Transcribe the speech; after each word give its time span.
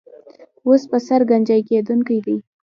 اوس 0.65 0.81
پر 0.89 0.99
سر 1.07 1.21
ګنجۍ 1.29 1.61
کېدونکی 1.69 2.17
دی. 2.25 2.37